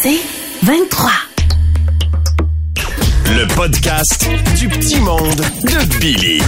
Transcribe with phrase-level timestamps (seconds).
[0.00, 0.20] C'est
[0.62, 1.10] 23.
[3.30, 6.40] Le podcast du petit monde de Billy.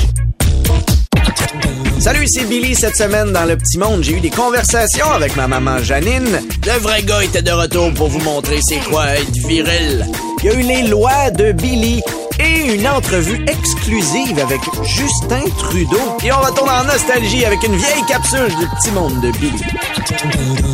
[1.99, 2.77] Salut, c'est Billy.
[2.77, 6.41] Cette semaine, dans Le Petit Monde, j'ai eu des conversations avec ma maman Janine.
[6.65, 10.07] Le vrai gars était de retour pour vous montrer c'est quoi être viril.
[10.39, 12.03] Il y a eu les lois de Billy
[12.39, 16.17] et une entrevue exclusive avec Justin Trudeau.
[16.25, 20.70] Et on retourne en nostalgie avec une vieille capsule du Petit Monde de Billy.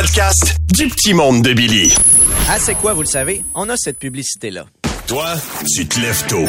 [0.00, 1.94] Podcast du petit monde de Billy.
[2.48, 3.44] Ah, c'est quoi, vous le savez?
[3.54, 4.64] On a cette publicité-là.
[5.06, 5.34] Toi,
[5.74, 6.46] tu te lèves tôt.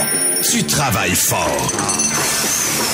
[0.49, 1.69] Tu travailles fort.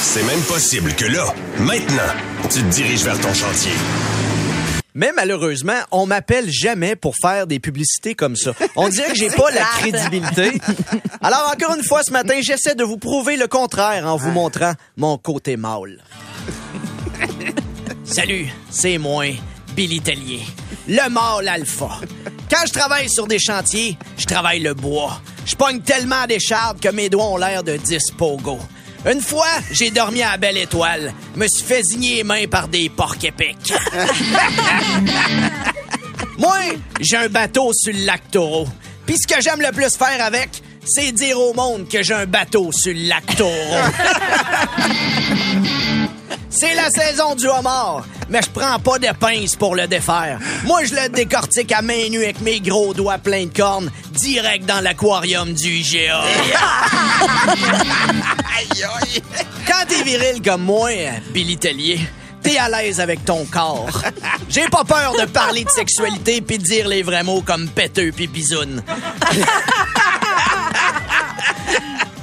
[0.02, 2.12] C'est même possible que là, maintenant,
[2.50, 3.74] tu te diriges vers ton chantier.
[4.96, 8.54] Mais malheureusement, on m'appelle jamais pour faire des publicités comme ça.
[8.76, 10.60] On dirait que j'ai pas la crédibilité.
[11.22, 14.74] Alors encore une fois ce matin, j'essaie de vous prouver le contraire en vous montrant
[14.96, 16.02] mon côté mâle.
[18.06, 19.26] Salut, c'est moi,
[19.78, 20.44] Billy Tellier,
[20.88, 22.00] le mâle alpha.
[22.50, 25.22] Quand je travaille sur des chantiers, je travaille le bois.
[25.46, 28.58] Je pogne tellement d'écharpes que mes doigts ont l'air de 10 pogo.
[29.06, 31.14] Une fois, j'ai dormi à la Belle Étoile.
[31.36, 33.72] Me suis fait zigner les mains par des porcs épics.
[36.40, 36.58] Moi,
[37.00, 38.68] j'ai un bateau sur le lac Taureau.
[39.06, 40.50] Puis ce que j'aime le plus faire avec,
[40.86, 43.52] c'est dire au monde que j'ai un bateau sur le lac Taureau.
[46.50, 50.40] C'est la saison du homard, mais je prends pas de pince pour le défaire.
[50.66, 54.66] Moi, je le décortique à main nue avec mes gros doigts pleins de cornes, direct
[54.66, 56.22] dans l'aquarium du IGA.
[59.68, 60.90] Quand t'es viril comme moi,
[61.32, 62.00] Billy Tellier,
[62.42, 64.02] t'es à l'aise avec ton corps.
[64.50, 68.12] J'ai pas peur de parler de sexualité puis de dire les vrais mots comme péteux
[68.16, 68.84] puis bisoune.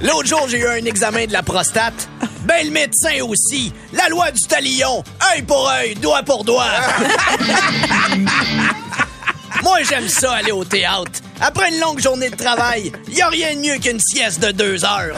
[0.02, 2.08] L'autre jour, j'ai eu un examen de la prostate.
[2.44, 3.72] Ben, le médecin aussi.
[3.92, 5.02] La loi du talion.
[5.32, 6.66] œil pour œil, doigt pour doigt.
[9.62, 11.20] Moi, j'aime ça aller au théâtre.
[11.40, 14.84] Après une longue journée de travail, y a rien de mieux qu'une sieste de deux
[14.84, 15.14] heures.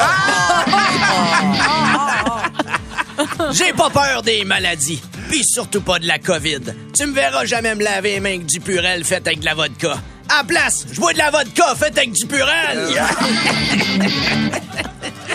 [3.53, 6.61] J'ai pas peur des maladies, puis surtout pas de la COVID.
[6.97, 9.55] Tu me verras jamais me laver les mains avec du purel fait avec de la
[9.55, 9.97] vodka.
[10.29, 12.89] À la place, je bois de la vodka faite avec du purel.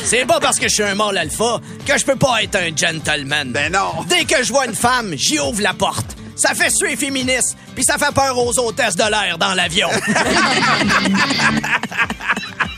[0.03, 2.75] C'est pas parce que je suis un mâle alpha que je peux pas être un
[2.75, 3.51] gentleman.
[3.51, 4.03] Ben non.
[4.07, 6.15] Dès que je vois une femme, j'y ouvre la porte.
[6.35, 9.89] Ça fait suer féministe, puis ça fait peur aux hôtesses de l'air dans l'avion.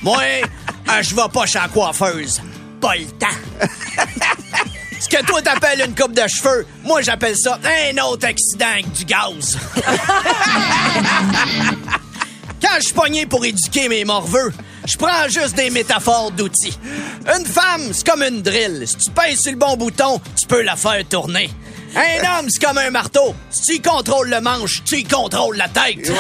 [0.02, 0.22] Moi,
[0.90, 2.42] euh, je vais pas chez la coiffeuse.
[2.82, 3.28] Pas le temps.
[5.00, 8.92] Ce que toi t'appelles une coupe de cheveux, moi j'appelle ça un autre accident avec
[8.94, 9.58] du gaz.
[12.62, 14.54] Quand je suis pogné pour éduquer mes morveux,
[14.86, 16.78] je prends juste des métaphores d'outils.
[17.26, 18.88] Une femme, c'est comme une drill.
[18.88, 21.50] Si tu pèses sur le bon bouton, tu peux la faire tourner.
[21.96, 23.36] Un homme, c'est comme un marteau.
[23.52, 26.12] Si tu y contrôles le manche, tu y contrôles la tête.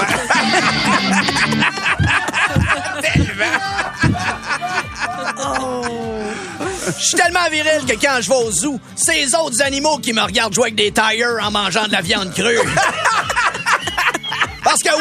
[6.86, 10.14] Je suis tellement viril que quand je vais au zoo, c'est les autres animaux qui
[10.14, 12.60] me regardent jouer avec des tires en mangeant de la viande crue.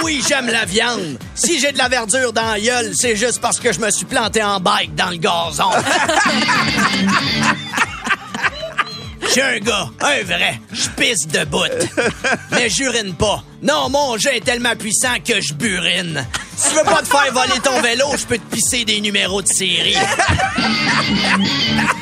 [0.03, 1.19] Oui, j'aime la viande.
[1.35, 4.05] Si j'ai de la verdure dans la gueule, c'est juste parce que je me suis
[4.05, 5.71] planté en bike dans le gazon.
[9.35, 11.65] J'ai un gars, un vrai, je pisse de bout.
[12.51, 13.43] Mais j'urine pas.
[13.63, 16.27] Non, mon jet est tellement puissant que je burine.
[16.55, 19.41] Si tu veux pas te faire voler ton vélo, je peux te pisser des numéros
[19.41, 19.97] de série.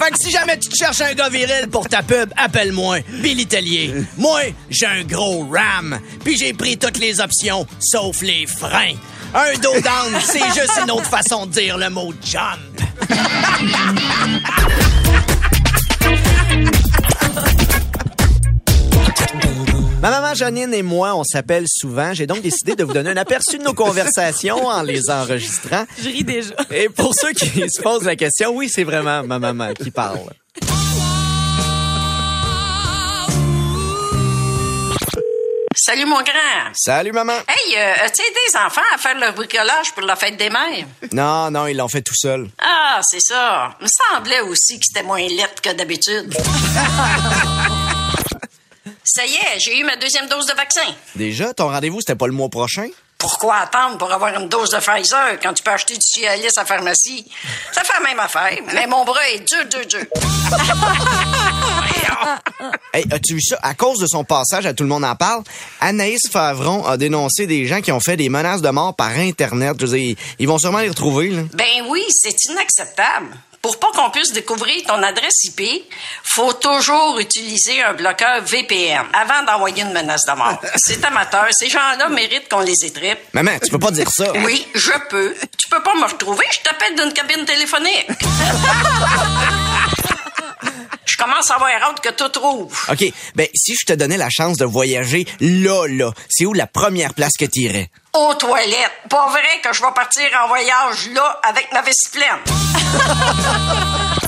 [0.00, 3.46] Fait que si jamais tu te cherches un gars viril pour ta pub, appelle-moi Billy
[3.46, 3.92] Tellier.
[4.16, 4.40] Moi,
[4.70, 8.94] j'ai un gros RAM, puis j'ai pris toutes les options, sauf les freins.
[9.34, 12.80] Un dos down, c'est juste une autre façon de dire le mot jump.
[20.00, 22.14] Ma maman Janine et moi, on s'appelle souvent.
[22.14, 25.84] J'ai donc décidé de vous donner un aperçu de nos conversations en les enregistrant.
[26.02, 26.54] Je ris déjà.
[26.70, 30.20] Et pour ceux qui se posent la question, oui, c'est vraiment ma maman qui parle.
[35.76, 36.72] Salut, mon grand.
[36.72, 37.34] Salut, maman.
[37.48, 40.86] Hey, euh, as-tu aidé les enfants à faire le bricolage pour la fête des mères?
[41.12, 42.48] Non, non, ils l'ont fait tout seul.
[42.58, 43.76] Ah, c'est ça.
[43.80, 46.34] Me semblait aussi que c'était moins lettre que d'habitude.
[49.04, 50.86] ça y est, j'ai eu ma deuxième dose de vaccin.
[51.14, 52.88] Déjà, ton rendez-vous, c'était pas le mois prochain?
[53.18, 56.60] Pourquoi attendre pour avoir une dose de Pfizer quand tu peux acheter du Cialis à
[56.60, 57.30] la pharmacie?
[57.70, 60.06] Ça fait la même affaire, mais mon bras est dur, dur, dur.
[62.92, 63.58] Hey, as-tu vu ça?
[63.62, 65.42] À cause de son passage à Tout le monde en parle,
[65.80, 69.76] Anaïs Favron a dénoncé des gens qui ont fait des menaces de mort par Internet.
[69.80, 71.42] Je veux dire, ils vont sûrement les retrouver, là.
[71.54, 73.28] Ben oui, c'est inacceptable.
[73.62, 75.84] Pour pas qu'on puisse découvrir ton adresse IP,
[76.24, 80.60] faut toujours utiliser un bloqueur VPN avant d'envoyer une menace de mort.
[80.76, 81.46] C'est amateur.
[81.50, 83.18] Ces gens-là méritent qu'on les étripe.
[83.34, 84.32] Maman, tu peux pas dire ça.
[84.44, 85.34] Oui, je peux.
[85.58, 88.08] Tu peux pas me retrouver, je t'appelle d'une cabine téléphonique.
[91.06, 92.72] Je commence à avoir hâte que tout trouve.
[92.88, 93.04] OK,
[93.34, 97.12] ben si je te donnais la chance de voyager là, là, c'est où la première
[97.14, 97.90] place que t'irais?
[98.12, 99.00] Aux toilettes.
[99.08, 102.38] Pas vrai que je vais partir en voyage là avec ma vessie pleine.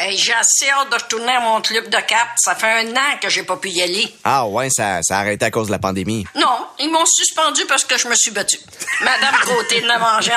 [0.00, 2.28] Hey, j'ai assez hâte de retourner à mon club de cap.
[2.36, 4.12] Ça fait un an que j'ai pas pu y aller.
[4.24, 6.26] Ah ouais, ça, ça a arrêté à cause de la pandémie.
[6.34, 8.58] Non, ils m'ont suspendu parce que je me suis battue.
[9.00, 10.32] Madame Côté de la manger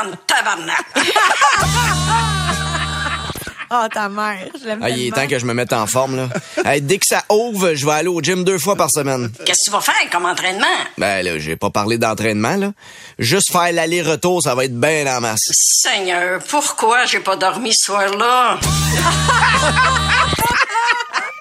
[3.70, 3.86] tabarnak.
[3.86, 6.16] Oh, ta mère, je l'aime Ah, il est temps que je me mette en forme,
[6.16, 6.30] là.
[6.66, 9.32] Hey, dès que ça ouvre, je vais aller au gym deux fois par semaine.
[9.46, 10.66] Qu'est-ce que tu vas faire comme entraînement?
[10.98, 12.72] Ben là, j'ai pas parlé d'entraînement, là.
[13.20, 15.40] Juste faire l'aller-retour, ça va être bien en masse.
[15.52, 18.60] Seigneur, pourquoi j'ai pas dormi ce soir-là?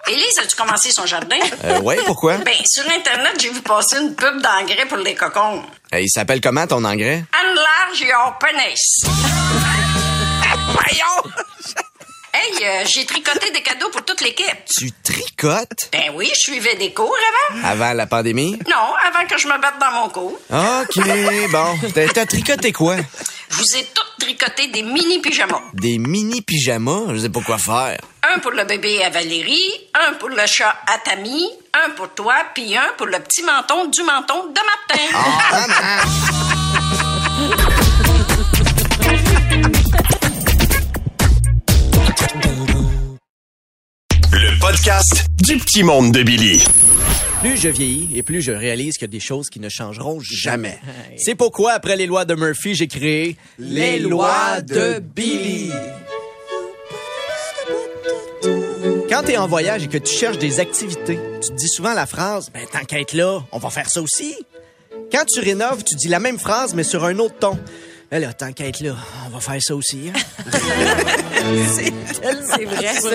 [0.07, 1.39] Élise, as-tu commencé son jardin?
[1.65, 2.37] Euh, ouais, pourquoi?
[2.39, 5.63] Ben, sur Internet, j'ai vu passer une pub d'engrais pour les cocons.
[5.91, 7.25] Hey, il s'appelle comment ton engrais?
[7.33, 9.05] Anne large et hors pénis.
[10.67, 11.33] Voyons!
[12.37, 14.57] Hey, euh, j'ai tricoté des cadeaux pour toute l'équipe.
[14.77, 15.89] Tu tricotes?
[15.93, 17.15] Ben oui, je suivais des cours
[17.53, 17.69] avant.
[17.69, 18.59] Avant la pandémie?
[18.69, 20.33] Non, avant que je me batte dans mon cours.
[20.51, 20.99] OK,
[21.53, 21.79] bon.
[22.13, 22.97] T'as- tricoté quoi?
[23.51, 25.61] Je vous ai toutes tricoté des mini pyjamas.
[25.75, 27.15] Des mini-pyjamas?
[27.15, 27.99] Je sais pas quoi faire.
[28.35, 31.47] Un pour le bébé à Valérie, un pour le chat à Tammy,
[31.87, 35.05] un pour toi, puis un pour le petit menton du menton de Martin.
[35.53, 36.01] Ah,
[44.67, 46.65] podcast du petit monde de Billy.
[47.43, 50.21] Plus je vieillis et plus je réalise qu'il y a des choses qui ne changeront
[50.21, 50.79] jamais.
[51.19, 55.71] C'est pourquoi, après les lois de Murphy, j'ai créé Les lois de Billy.
[59.11, 62.07] Quand t'es en voyage et que tu cherches des activités, tu te dis souvent la
[62.07, 64.35] phrase Ben, tant qu'à être là, on va faire ça aussi.
[65.13, 67.59] Quand tu rénoves, tu dis la même phrase, mais sur un autre ton.
[68.17, 68.95] Là, tant qu'à être là,
[69.27, 70.09] on va faire ça aussi.
[70.09, 70.13] hein.
[71.67, 73.11] C'est vrai, ça.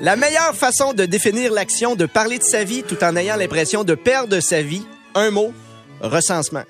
[0.00, 3.82] La meilleure façon de définir l'action de parler de sa vie tout en ayant l'impression
[3.82, 4.86] de perdre sa vie,
[5.16, 5.52] un mot,
[6.00, 6.62] recensement.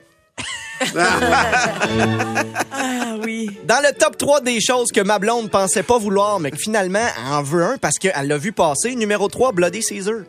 [2.72, 3.50] Ah oui.
[3.64, 6.98] Dans le top 3 des choses que ma blonde pensait pas vouloir, mais que finalement,
[7.00, 10.20] elle en veut un parce qu'elle l'a vu passer, numéro 3, Bloody Caesar.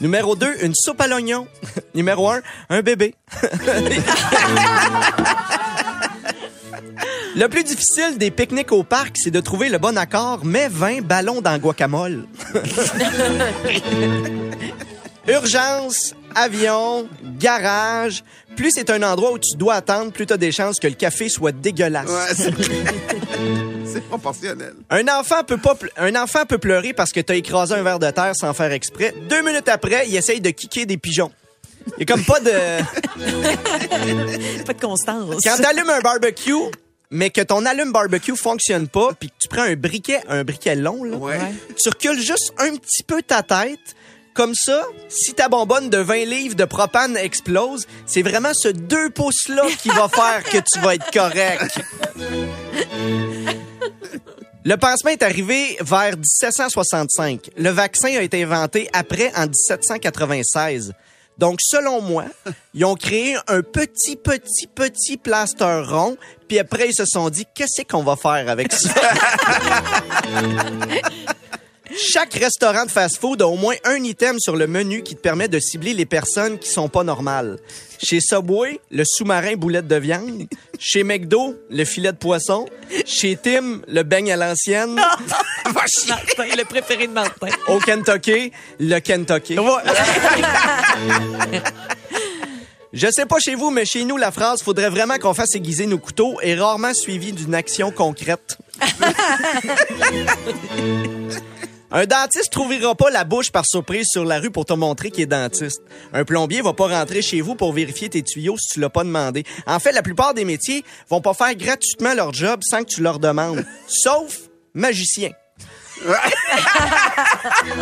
[0.00, 1.46] Numéro 2, une soupe à l'oignon.
[1.94, 2.40] numéro 1,
[2.70, 3.14] un bébé.
[7.36, 11.02] Le plus difficile des pique-niques au parc, c'est de trouver le bon accord, mais 20
[11.02, 12.26] ballons dans guacamole.
[15.28, 17.08] Urgence, avion,
[17.40, 18.22] garage.
[18.56, 21.28] Plus c'est un endroit où tu dois attendre, plus t'as des chances que le café
[21.28, 22.08] soit dégueulasse.
[22.08, 22.54] Ouais, c'est...
[23.92, 24.74] c'est proportionnel.
[24.90, 27.98] Un enfant peut pas, ple- un enfant peut pleurer parce que t'as écrasé un verre
[27.98, 29.12] de terre sans faire exprès.
[29.28, 31.32] Deux minutes après, il essaye de kicker des pigeons.
[31.98, 32.50] Il y a comme pas de.
[34.64, 35.34] Pas de constance.
[35.44, 36.52] Quand t'allumes un barbecue,
[37.14, 40.74] mais que ton allume barbecue fonctionne pas, puis que tu prends un briquet, un briquet
[40.74, 41.38] long, là, Ouais.
[41.82, 43.78] tu recules juste un petit peu ta tête.
[44.34, 49.08] Comme ça, si ta bonbonne de 20 livres de propane explose, c'est vraiment ce deux
[49.10, 51.78] pouces-là qui va faire que tu vas être correct.
[54.66, 57.50] Le pansement est arrivé vers 1765.
[57.58, 60.94] Le vaccin a été inventé après en 1796.
[61.38, 62.26] Donc, selon moi,
[62.74, 66.16] ils ont créé un petit, petit, petit plaster rond,
[66.48, 68.94] puis après, ils se sont dit, qu'est-ce qu'on va faire avec ça?
[71.96, 75.48] Chaque restaurant de fast-food a au moins un item sur le menu qui te permet
[75.48, 77.58] de cibler les personnes qui sont pas normales.
[78.04, 80.42] Chez Subway, le sous-marin boulette de viande.
[80.78, 82.66] Chez McDo, le filet de poisson.
[83.06, 84.94] Chez Tim, le beigne à l'ancienne.
[85.64, 86.18] Martin,
[86.54, 87.48] le préféré de Martin.
[87.66, 89.56] Au Kentucky, le Kentucky.
[92.92, 95.86] Je sais pas chez vous, mais chez nous, la phrase faudrait vraiment qu'on fasse aiguiser
[95.86, 98.58] nos couteaux est rarement suivie d'une action concrète.
[101.96, 105.22] Un dentiste trouvera pas la bouche par surprise sur la rue pour te montrer qu'il
[105.22, 105.80] est dentiste.
[106.12, 109.04] Un plombier va pas rentrer chez vous pour vérifier tes tuyaux si tu l'as pas
[109.04, 109.44] demandé.
[109.64, 113.00] En fait, la plupart des métiers vont pas faire gratuitement leur job sans que tu
[113.00, 113.64] leur demandes.
[113.86, 114.38] Sauf
[114.74, 115.30] magicien.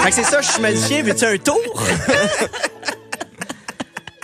[0.03, 1.57] Fait que c'est ça, je suis magicien, veux-tu un tour?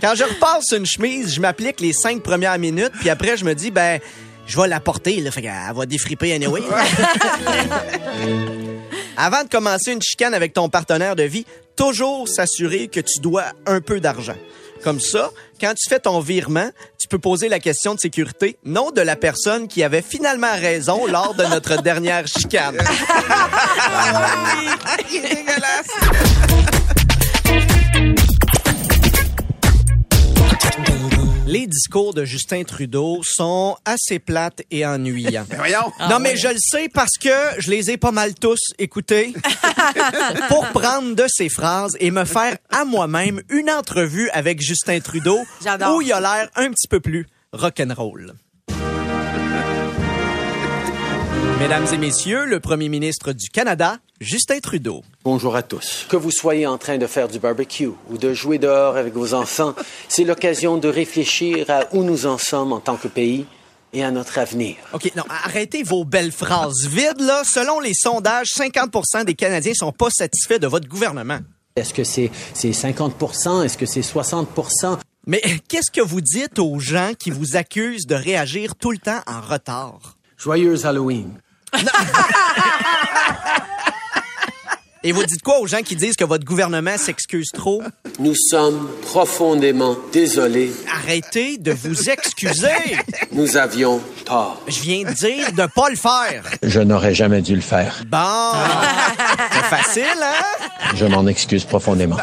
[0.02, 3.54] Quand je repasse une chemise, je m'applique les cinq premières minutes, puis après, je me
[3.54, 4.00] dis, ben,
[4.46, 6.60] je vais la porter, là, fait qu'elle va défriper anyway.
[9.20, 11.44] Avant de commencer une chicane avec ton partenaire de vie,
[11.74, 14.36] toujours s'assurer que tu dois un peu d'argent.
[14.84, 16.70] Comme ça, quand tu fais ton virement,
[17.00, 21.04] tu peux poser la question de sécurité, non de la personne qui avait finalement raison
[21.08, 22.76] lors de notre dernière chicane.
[25.10, 25.88] Dégueulasse.
[31.48, 35.46] Les discours de Justin Trudeau sont assez plates et ennuyants.
[35.48, 35.90] Mais voyons.
[36.10, 39.32] non, mais je le sais parce que je les ai pas mal tous écoutés
[40.48, 45.38] pour prendre de ses phrases et me faire à moi-même une entrevue avec Justin Trudeau
[45.64, 45.96] J'adore.
[45.96, 48.34] où il a l'air un petit peu plus rock'n'roll.
[51.58, 55.04] Mesdames et messieurs, le premier ministre du Canada, Justin Trudeau.
[55.22, 56.04] Bonjour à tous.
[56.08, 59.32] Que vous soyez en train de faire du barbecue ou de jouer dehors avec vos
[59.32, 59.76] enfants,
[60.08, 63.46] c'est l'occasion de réfléchir à où nous en sommes en tant que pays
[63.92, 64.74] et à notre avenir.
[64.92, 67.42] OK, non, arrêtez vos belles phrases vides, là.
[67.44, 71.38] Selon les sondages, 50% des Canadiens sont pas satisfaits de votre gouvernement.
[71.76, 74.98] Est-ce que c'est c'est 50% Est-ce que c'est 60%
[75.28, 79.20] Mais qu'est-ce que vous dites aux gens qui vous accusent de réagir tout le temps
[79.28, 80.16] en retard?
[80.36, 81.34] Joyeux Halloween.
[85.04, 87.82] Et vous dites quoi aux gens qui disent que votre gouvernement s'excuse trop?
[88.18, 90.72] Nous sommes profondément désolés.
[90.92, 92.96] Arrêtez de vous excuser.
[93.30, 94.60] Nous avions tort.
[94.66, 96.42] Je viens de dire de pas le faire.
[96.64, 98.02] Je n'aurais jamais dû le faire.
[98.08, 98.18] Bon.
[99.52, 100.92] C'est facile, hein?
[100.96, 102.16] Je m'en excuse profondément.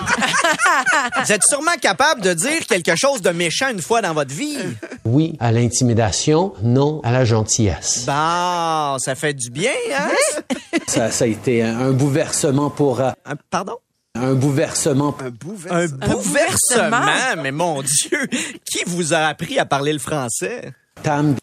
[1.24, 4.58] Vous êtes sûrement capable de dire quelque chose de méchant une fois dans votre vie.
[5.04, 8.04] Oui à l'intimidation, non à la gentillesse.
[8.06, 10.10] Bon, ça fait du bien, hein?
[10.86, 13.00] Ça, ça a été un, un bouleversement pour...
[13.00, 13.76] euh, Un- pardon?
[14.16, 15.26] un bouleversement Un.
[15.26, 16.16] Un bouleversement?
[16.18, 18.26] bouleversement, mais mon Dieu,
[18.64, 20.72] qui vous a appris à parler le français?
[21.04, 21.36] Tam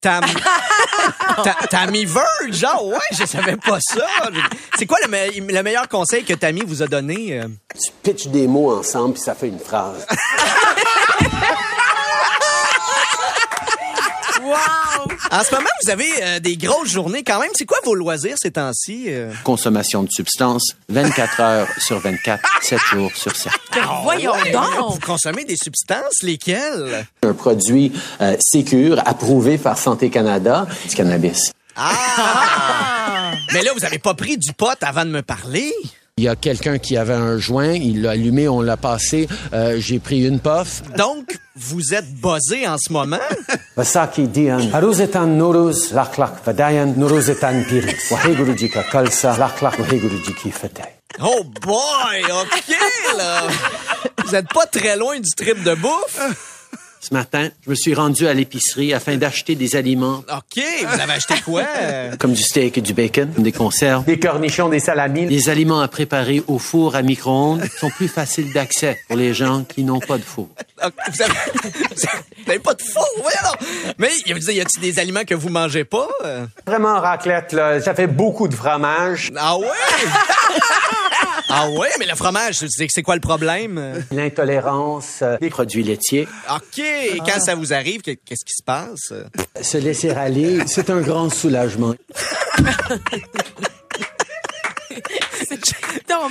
[0.00, 0.24] Tam...
[1.44, 4.06] Ta- Tammy Verge, genre, ouais, je savais pas ça.
[4.78, 7.38] C'est quoi le, me- le meilleur conseil que Tammy vous a donné?
[7.40, 7.48] euh?
[7.74, 10.06] Tu pitches des mots ensemble puis ça fait une phrase.
[15.32, 17.50] En ce moment, vous avez euh, des grosses journées quand même.
[17.54, 19.04] C'est quoi vos loisirs ces temps-ci?
[19.08, 19.32] euh?
[19.44, 23.52] Consommation de substances, 24 heures sur 24, 7 jours sur 7.
[23.72, 24.92] Ben, voyons Ouais, donc.
[24.94, 27.06] Vous consommez des substances, lesquelles?
[27.22, 31.52] Un produit euh, sécure, approuvé par Santé Canada, du cannabis.
[31.76, 33.32] Ah!
[33.52, 35.72] Mais là, vous avez pas pris du pot avant de me parler?
[36.20, 39.76] Il y a quelqu'un qui avait un joint, il l'a allumé, on l'a passé, euh,
[39.78, 40.82] j'ai pris une puff.
[40.94, 43.16] Donc, vous êtes buzzé en ce moment?
[43.78, 48.10] Vasaki dian, haruzetan nuruz, laklak vadayan, nuruzetan piris.
[48.10, 50.92] Wahegurujika kalsa, laklak wahegurujiki fetay.
[51.22, 52.76] Oh boy, OK,
[53.16, 53.40] là!
[54.22, 56.59] Vous êtes pas très loin du trip de bouffe?
[57.02, 61.12] Ce matin, je me suis rendu à l'épicerie afin d'acheter des aliments OK, vous avez
[61.14, 61.62] acheté quoi?
[62.18, 65.26] comme du steak et du bacon, des conserves, des cornichons, des salamis.
[65.26, 69.64] Les aliments à préparer au four à micro-ondes sont plus faciles d'accès pour les gens
[69.64, 70.50] qui n'ont pas de four.
[70.84, 71.32] Ok, Vous avez,
[71.64, 73.94] vous avez pas de four, voyons.
[73.96, 76.06] Mais y a-t-il des aliments que vous mangez pas?
[76.66, 79.32] Vraiment, raclette, là, ça fait beaucoup de fromage.
[79.36, 79.66] Ah ouais?
[81.52, 84.04] Ah ouais, mais le fromage, c'est c'est quoi le problème?
[84.12, 86.28] L'intolérance, euh, Des produits laitiers.
[86.48, 89.12] OK, et quand ça vous arrive, que- qu'est-ce qui se passe?
[89.60, 91.94] Se laisser aller, c'est un grand soulagement.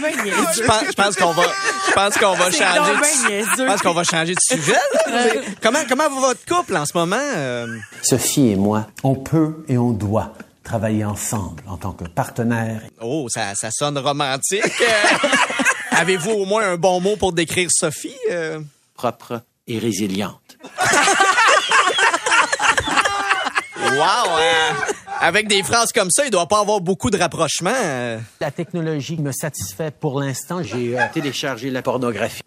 [0.01, 0.37] Ben niaiseux.
[0.55, 1.43] Je pense, je pense qu'on va,
[1.87, 2.79] je pense qu'on va changer.
[2.79, 3.47] ben de, niaiseux.
[3.57, 4.77] je pense qu'on va changer de sujet.
[5.61, 7.17] Comment, comment va votre couple en ce moment?
[7.35, 7.67] euh?
[8.01, 10.33] Sophie et moi, on peut et on doit
[10.69, 12.81] travailler ensemble en tant que partenaires.
[13.01, 14.61] Oh, ça, ça sonne romantique.
[14.81, 15.27] Euh,
[15.97, 18.13] Avez-vous au moins un bon mot pour décrire Sophie?
[18.29, 18.59] euh?
[18.93, 20.57] propres et résilientes.
[23.81, 24.37] Wow!
[24.37, 24.71] euh,
[25.21, 27.71] avec des phrases comme ça, il doit pas avoir beaucoup de rapprochements.
[27.73, 28.19] euh.
[28.39, 30.61] La technologie me satisfait pour l'instant.
[30.61, 32.43] J'ai euh, téléchargé la pornographie.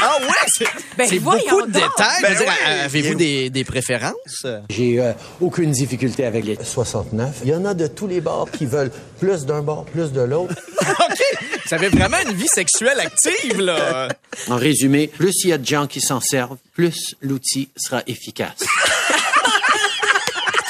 [0.00, 0.66] Ah ouais, c'est
[0.96, 2.22] Ben, beaucoup de détails.
[2.22, 2.36] Ben
[2.84, 4.46] Avez-vous des, des préférences?
[4.70, 7.40] J'ai euh, aucune difficulté avec les 69.
[7.44, 10.20] Il y en a de tous les bords qui veulent plus d'un bord, plus de
[10.20, 10.54] l'autre.
[10.80, 11.22] OK!
[11.66, 14.08] Vous avez vraiment une vie sexuelle active, là.
[14.48, 18.64] En résumé, plus il y a de gens qui s'en servent, plus l'outil sera efficace.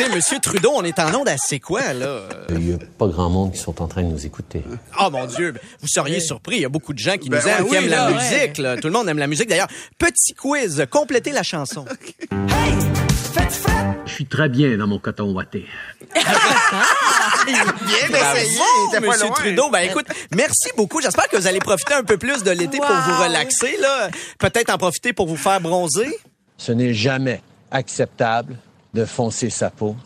[0.01, 2.21] Écoutez, Monsieur Trudeau, on est en onde à c'est quoi, là?
[2.51, 4.63] Il n'y a pas grand monde qui sont en train de nous écouter.
[5.01, 6.57] Oh mon Dieu, vous seriez surpris.
[6.57, 8.59] Il y a beaucoup de gens qui Ben nous aiment, qui oui, aiment la musique.
[8.59, 8.77] là.
[8.77, 9.49] Tout le monde aime la musique.
[9.49, 9.67] D'ailleurs,
[9.99, 11.85] petit quiz, complétez la chanson.
[14.07, 15.65] Je suis très bien dans mon coton ouaté.
[16.15, 16.25] Bien
[18.09, 18.59] essayé.
[19.01, 19.35] Monsieur loin.
[19.35, 19.71] Trudeau.
[19.71, 21.01] Ben écoute, merci beaucoup.
[21.01, 23.77] J'espère que vous allez profiter un peu plus de l'été pour vous relaxer.
[23.81, 24.11] là.
[24.39, 26.17] Peut-être en profiter pour vous faire bronzer.
[26.57, 28.57] Ce n'est jamais acceptable
[28.99, 29.97] de foncer sa peau.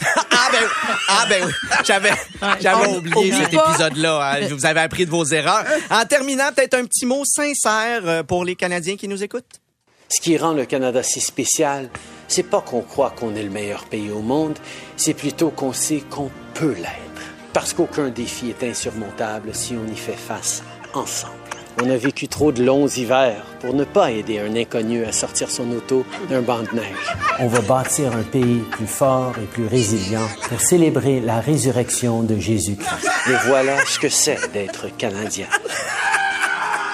[0.40, 0.68] Ah ben
[1.08, 1.52] ah, ben oui.
[1.84, 4.32] J'avais, oublié cet épisode-là.
[4.32, 4.48] hein.
[4.50, 5.64] Vous avez appris de vos erreurs.
[5.90, 9.60] En terminant, peut-être un petit mot sincère euh, pour les Canadiens qui nous écoutent.
[10.08, 11.90] Ce qui rend le Canada si spécial,
[12.28, 14.56] c'est pas qu'on croit qu'on est le meilleur pays au monde,
[14.96, 17.22] c'est plutôt qu'on sait qu'on peut l'être.
[17.52, 20.62] Parce qu'aucun défi est insurmontable si on y fait face
[20.94, 21.34] ensemble.
[21.80, 25.50] On a vécu trop de longs hivers pour ne pas aider un inconnu à sortir
[25.50, 27.16] son auto d'un banc de neige.
[27.38, 32.36] On va bâtir un pays plus fort et plus résilient pour célébrer la résurrection de
[32.38, 33.08] Jésus-Christ.
[33.28, 35.46] Et voilà ce que c'est d'être Canadien.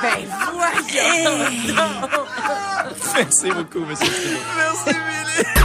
[0.02, 0.10] Ben
[0.52, 1.38] voyons.
[3.14, 4.38] Merci beaucoup, monsieur Trudeau.
[4.56, 5.64] Merci, Billy.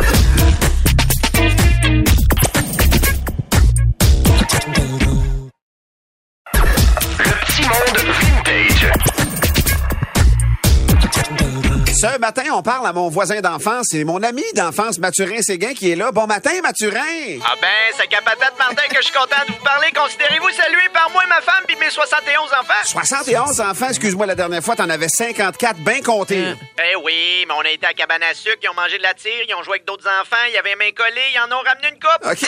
[12.01, 15.91] Ce matin, on parle à mon voisin d'enfance et mon ami d'enfance, Mathurin Séguin, qui
[15.91, 16.13] est là.
[16.13, 17.39] Bon matin, Mathurin!
[17.45, 19.87] Ah ben, c'est qu'à patate Martin que je suis content de vous parler.
[19.93, 22.85] Considérez-vous salué par moi et ma femme puis mes 71 enfants?
[22.85, 26.53] 71 enfants, excuse-moi, la dernière fois, t'en avais 54, bien comptés.
[26.77, 29.13] Ben oui, mais on a été à cabane à sucre, ils ont mangé de la
[29.13, 31.51] tire, ils ont joué avec d'autres enfants, il y avait un main collée, ils en
[31.53, 32.23] ont ramené une coupe.
[32.31, 32.47] OK.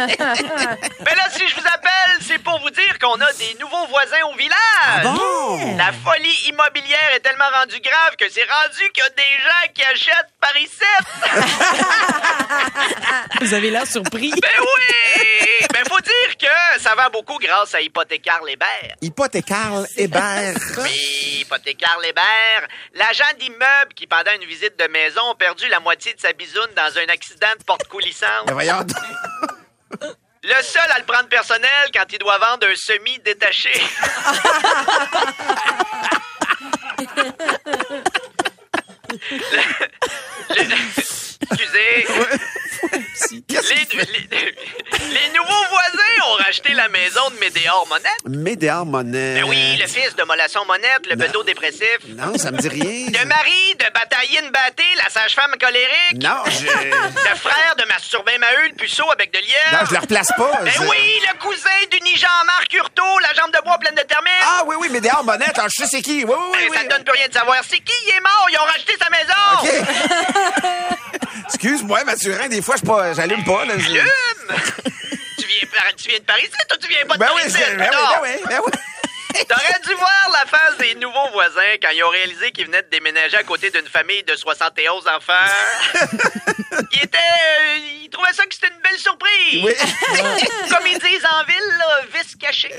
[1.04, 4.24] Ben là, si je vous appelle, c'est pour vous dire qu'on a des nouveaux voisins
[4.32, 5.04] au village.
[5.04, 5.78] bon?
[5.78, 9.74] La folie immobilière est tellement rendue grave que c'est rendu qu'il y a des gens
[9.76, 10.84] qui achètent par ici.
[13.42, 14.32] Vous avez l'air surpris.
[14.42, 15.68] Ben oui!
[15.72, 18.96] Ben faut dire que ça va beaucoup grâce à Hypothécaire Lébert.
[19.02, 20.56] Hypothécaire Hébert.
[20.80, 26.14] Oui, Hypothécaire Lébert, l'agent d'immeuble qui, pendant une visite de maison, a perdu la moitié
[26.14, 28.48] de sa bisoune dans un accident de porte coulissante.
[28.48, 28.98] Ben voyons donc.
[30.46, 33.72] Le seul à le prendre personnel quand il doit vendre un semi-détaché.
[40.50, 40.76] Le- le-
[43.32, 43.48] Les,
[44.32, 44.56] les-
[45.14, 48.12] les nouveaux voisins ont racheté la maison de Médéor Monette.
[48.28, 49.36] Médéar Monnaie.
[49.36, 52.00] Ben oui, le fils de Molasson Monette, le bedeau dépressif.
[52.10, 53.08] Non, ça me dit rien.
[53.08, 56.22] Le mari de Batailline Batté, la sage-femme colérique.
[56.24, 56.66] Non, je...
[56.66, 59.74] Le frère de Masturbain Maheu, le puceau avec de lièvre.
[59.74, 60.62] Non, je le replace pas.
[60.64, 64.32] Ben je- oui, le cousin d'Uni Jean-Marc Hurtaud, la jambe de bois pleine de termites.
[64.44, 66.24] Ah oui, oui, Médéar Monnaie, attends, je sais c'est qui.
[66.26, 66.78] Oui, oui, Ben, oui.
[66.78, 67.58] ça te donne plus rien de savoir.
[67.70, 67.94] C'est qui?
[68.08, 68.48] Il est mort?
[68.52, 69.34] Ils ont racheté sa maison.
[69.62, 69.70] OK.
[71.54, 73.66] Excuse-moi, Mathurin, des fois, je pas, j'allume pas.
[73.66, 73.86] Là, Allume.
[75.40, 77.42] tu, viens par, tu viens de Paris, toi, tu viens pas de Ben Paris.
[77.46, 78.72] oui, c'est- ben oui, ben oui, ben oui.
[79.50, 82.90] T'aurais dû voir la face des nouveaux voisins quand ils ont réalisé qu'ils venaient de
[82.90, 85.34] déménager à côté d'une famille de 71 enfants.
[86.92, 87.18] ils étaient...
[87.18, 89.64] euh, ils trouvaient ça que c'était une belle surprise.
[89.66, 89.74] Oui.
[90.70, 92.72] Comme ils disent en ville, là, vice caché.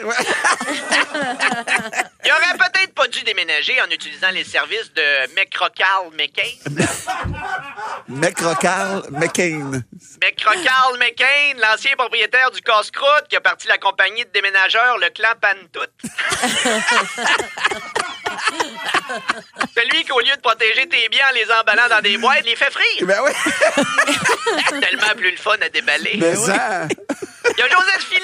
[2.25, 6.43] Ils auraient peut-être pas dû déménager en utilisant les services de McRocarl McCain.
[8.09, 9.83] McRocarl McCain.
[10.23, 15.35] McRocarl McCain, l'ancien propriétaire du casse-croûte qui a parti la compagnie de déménageurs Le Clan
[15.41, 15.91] Pantoute.
[19.77, 22.57] Celui qui, au lieu de protéger tes biens en les emballant dans des boîtes, les
[22.57, 23.07] fait frire.
[23.07, 23.33] Ben oui.
[24.81, 26.17] Tellement plus le fun à déballer.
[26.17, 26.89] Ben ça.
[27.57, 28.21] Il y a ma fille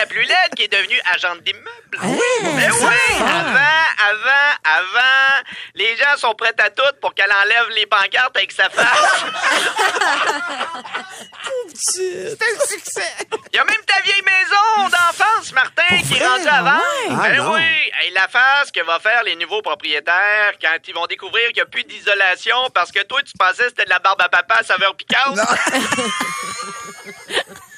[0.00, 1.68] la plus laide, qui est devenue agente d'immeuble.
[1.98, 2.18] Ah oui?
[2.42, 3.16] Ben oui!
[3.20, 5.42] Avant, avant, avant,
[5.74, 9.24] les gens sont prêts à tout pour qu'elle enlève les pancartes avec sa face.
[11.74, 13.12] C'est un succès.
[13.52, 16.82] Il y a même ta vieille maison d'enfance, Martin, qui est rendue à vendre.
[17.10, 17.52] Ah ben non.
[17.54, 17.60] oui!
[18.00, 21.60] Hey, la face que va faire les nouveaux propriétaires quand ils vont découvrir qu'il n'y
[21.60, 24.54] a plus d'isolation parce que toi, tu pensais que c'était de la barbe à papa
[24.60, 25.38] à saveur piquante.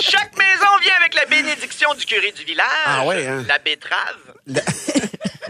[0.00, 2.66] Chaque maison vient avec la bénédiction du curé du village.
[2.86, 3.44] Ah ouais, hein?
[3.48, 4.34] La betterave.
[4.46, 4.62] La,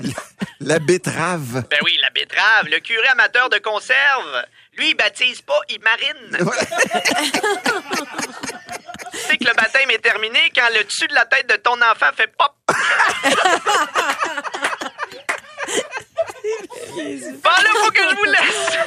[0.61, 1.65] la betterave.
[1.71, 2.67] Ben oui, la betterave.
[2.71, 4.45] Le curé amateur de conserve.
[4.77, 6.39] Lui, il baptise pas, il marine.
[9.13, 11.81] tu sais que le baptême est terminé quand le dessus de la tête de ton
[11.83, 12.53] enfant fait pop.
[16.91, 18.79] Bon, là, faut que je vous laisse.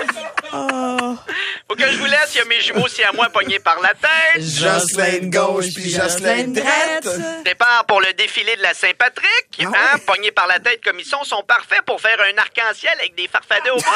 [1.68, 2.36] Faut que je vous laisse.
[2.36, 4.42] Il y a mes jumeaux si à moi pognés par la tête.
[4.42, 7.08] Jocelyne gauche puis Jocelyne droite.
[7.46, 9.62] Départ pour le défilé de la Saint-Patrick.
[9.62, 12.94] Ah hein, pognés par la tête comme ils sont, sont parfaits pour faire un arc-en-ciel
[13.00, 13.84] avec des farfadets au bout.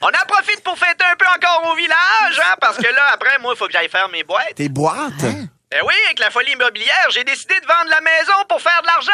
[0.00, 3.38] On en profite pour fêter un peu encore au village, hein, parce que là, après,
[3.40, 4.54] moi, il faut que j'aille faire mes boîtes.
[4.54, 5.12] Tes boîtes?
[5.72, 8.86] Eh oui, avec la folie immobilière, j'ai décidé de vendre la maison pour faire de
[8.86, 9.10] l'argent.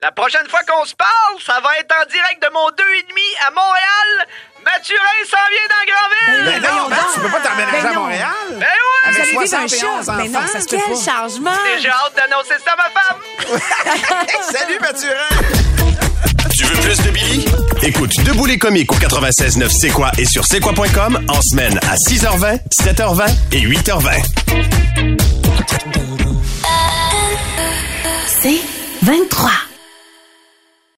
[0.00, 3.50] La prochaine fois qu'on se parle, ça va être en direct de mon 2,5 à
[3.50, 4.28] Montréal.
[4.64, 6.44] Mathurin s'en vient dans Grandville.
[6.44, 8.00] Ben non, voyons ben, tu peux pas t'emménager Ben à non.
[8.02, 8.30] Montréal.
[8.52, 9.08] Ben oui!
[9.08, 10.16] Avec Vous un 71 choc.
[10.16, 10.48] Mais non, enfants.
[10.52, 11.00] ça se peut Quel pas.
[11.12, 11.50] changement!
[11.80, 13.18] J'ai hâte d'annoncer ça à ma femme.
[14.52, 15.28] Salut, Mathurin.
[16.56, 17.44] Tu veux plus de Billy?
[17.82, 21.96] Écoute Debout les comiques au 96.9 C'est quoi et sur c'est quoi.com en semaine à
[21.96, 25.18] 6h20, 7h20 et 8h20.
[28.26, 28.60] C'est
[29.02, 29.50] 23.